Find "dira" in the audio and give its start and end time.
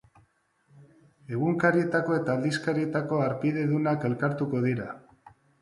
4.69-4.93